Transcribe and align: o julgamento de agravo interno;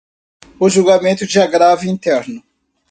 o 0.59 0.67
julgamento 0.67 1.27
de 1.27 1.39
agravo 1.39 1.85
interno; 1.85 2.43